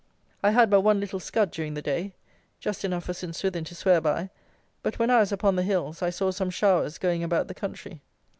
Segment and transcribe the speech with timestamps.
[0.41, 2.13] I had but one little scud during the day:
[2.59, 3.35] just enough for St.
[3.35, 4.31] Swithin to swear by;
[4.81, 8.01] but when I was upon the hills I saw some showers going about the country.